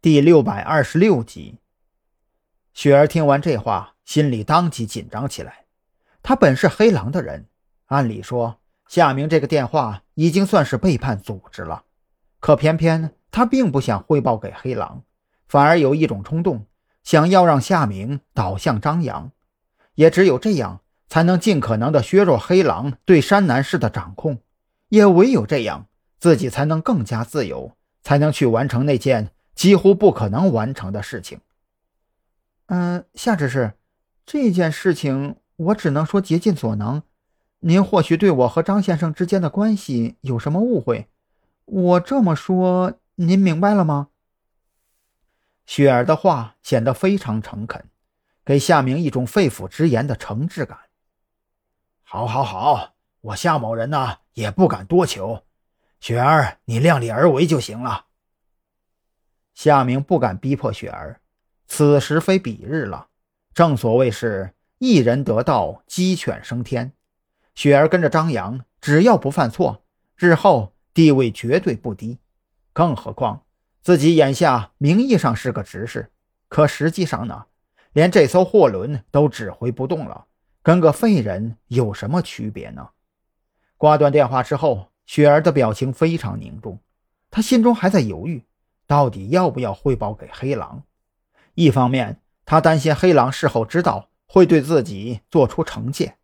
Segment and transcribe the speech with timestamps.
[0.00, 1.58] 第六百二十六集，
[2.72, 5.64] 雪儿听完这话，心里当即紧张起来。
[6.22, 7.48] 他本是黑狼的人，
[7.86, 11.82] 按理说夏明这个电话已经算是背叛组织了，
[12.38, 15.02] 可偏偏他并不想汇报给黑狼，
[15.48, 16.66] 反而有一种冲动，
[17.02, 19.32] 想要让夏明倒向张扬。
[19.96, 24.38] 也只有这样，才能尽可能的削弱黑狼对山南市的掌控。
[24.90, 25.88] 也唯有这样，
[26.20, 27.72] 自己才能更加自由，
[28.04, 29.32] 才能去完成那件。
[29.58, 31.40] 几乎不可能完成的事情。
[32.66, 33.72] 嗯，夏执事，
[34.24, 37.02] 这件事情我只能说竭尽所能。
[37.58, 41.08] 您或许对我和张先生之间的关系有什么误会，
[41.64, 44.10] 我这么说，您明白了吗？
[45.66, 47.84] 雪儿的话显得非常诚恳，
[48.44, 50.78] 给夏明一种肺腑之言的诚挚感。
[52.04, 55.42] 好，好，好，我夏某人呢也不敢多求，
[55.98, 58.04] 雪儿，你量力而为就行了。
[59.58, 61.20] 夏明不敢逼迫雪儿，
[61.66, 63.08] 此时非彼日了。
[63.52, 66.92] 正所谓是一人得道，鸡犬升天。
[67.56, 69.82] 雪儿跟着张扬，只要不犯错，
[70.14, 72.20] 日后地位绝对不低。
[72.72, 73.42] 更何况
[73.82, 76.12] 自己眼下名义上是个执事，
[76.46, 77.46] 可实际上呢，
[77.92, 80.26] 连这艘货轮都指挥不动了，
[80.62, 82.90] 跟个废人有什么区别呢？
[83.76, 86.78] 挂断电话之后，雪儿的表情非常凝重，
[87.28, 88.44] 她心中还在犹豫。
[88.88, 90.82] 到底要不要汇报给黑狼？
[91.54, 96.14] 一方面，他担心黑狼事后知道会对自己做出惩戒；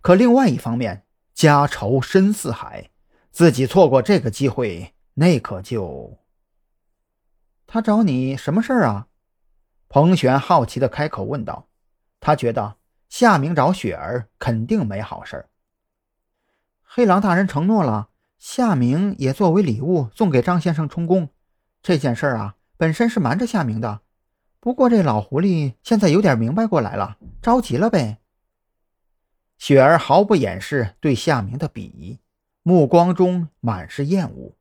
[0.00, 2.90] 可另外一方面，家仇深似海，
[3.32, 6.16] 自己错过这个机会，那可就……
[7.66, 9.08] 他找你什么事儿啊？
[9.88, 11.68] 彭璇好奇地开口问道。
[12.20, 12.76] 他觉得
[13.08, 15.48] 夏明找雪儿肯定没好事儿。
[16.84, 21.30] 黑狼大人承诺了，夏明也作为礼物送给张先生充公。
[21.82, 24.02] 这件事儿啊，本身是瞒着夏明的，
[24.60, 28.18] 不过这老狐狸现在有点明白过来了，着急了呗。
[29.58, 32.20] 雪儿毫不掩饰对夏明的鄙夷，
[32.62, 34.56] 目光中满是厌恶。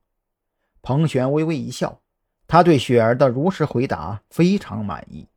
[0.82, 2.02] 彭璇微微一笑，
[2.48, 5.28] 他对雪儿的如实回答非常满意。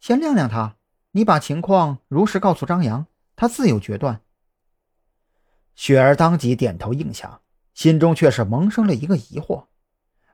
[0.00, 0.76] 先晾晾他，
[1.12, 3.06] 你把情况如实告诉张扬，
[3.36, 4.20] 他自有决断。
[5.74, 7.40] 雪儿当即点头应下，
[7.72, 9.64] 心中却是萌生了一个疑惑。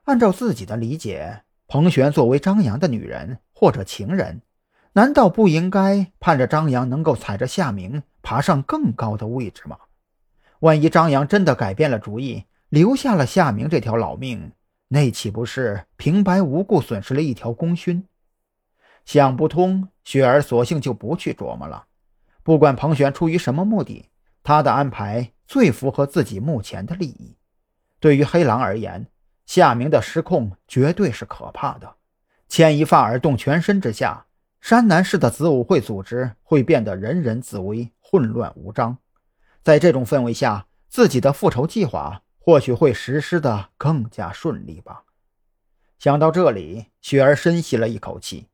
[0.07, 4.41] 按照自己的理解，彭璇作为张扬的女人或者情人，
[4.93, 9.77] 难道不应该盼着张扬能够踩着夏明爬上更高的位置吗？
[10.59, 14.53] 万一张扬真的改变了主意，留下了夏明这条老命，
[14.87, 18.05] 那岂不是平白无故损失了一条功勋？
[19.03, 21.83] 想不通，雪儿索性就不去琢磨了。
[22.43, 24.05] 不管彭璇出于什么目的，
[24.41, 27.35] 他的安排最符合自己目前的利益。
[27.99, 29.05] 对于黑狼而言，
[29.47, 31.95] 夏明的失控绝对是可怕的，
[32.49, 34.25] 牵一发而动全身之下，
[34.59, 38.97] 山南市的子午会组织会变得人人自危、混乱无章。
[39.63, 45.03] 在这种氛围下，自己的复仇计划或许会实施的更加顺利吧。
[45.97, 48.49] 想到这里，雪儿深吸了一口气，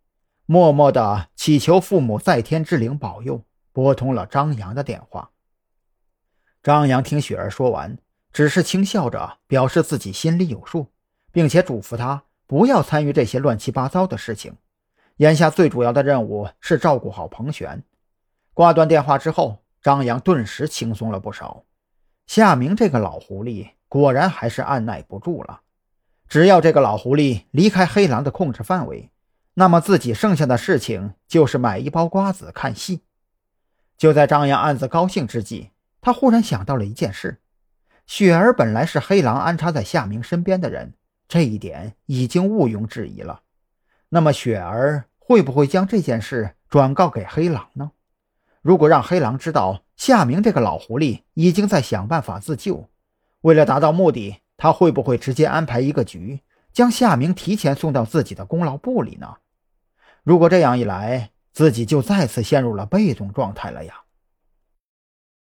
[0.46, 5.32] 默默地祈求父母在天之灵保佑，拨通了张扬的电话。
[6.62, 7.98] 张扬听雪儿说完。
[8.34, 10.88] 只是轻笑着表示自己心里有数，
[11.32, 14.58] 并且嘱咐他不要参与这些乱七八糟的事情。
[15.18, 17.84] 眼下最主要的任务是照顾好彭璇。
[18.56, 21.64] 挂断电话之后，张扬顿时轻松了不少。
[22.26, 25.62] 夏明这个老狐狸果然还是按耐不住了。
[26.28, 29.12] 只要这个老狐狸离开黑狼的控制范围，
[29.54, 33.04] 那么自己剩下的事情就是买一包瓜子看戏。
[33.96, 35.70] 就在张扬暗自高兴之际，
[36.02, 37.43] 他忽然想到了一件事。
[38.06, 40.94] 雪儿本来是黑狼安插在夏明身边的人，
[41.28, 43.42] 这一点已经毋庸置疑了。
[44.10, 47.92] 那么雪儿会不会将这件事转告给黑狼呢？
[48.62, 52.90] 如果让黑狼知道夏明这个老狐狸已经在想办法自救，
[53.42, 56.42] 为了达到目的，他会不会直接安排一个局，
[56.72, 59.38] 将夏明提前送到自己的功劳簿里呢？
[60.24, 64.03] 如果这样一来，自己就再次陷入了被动状态了呀。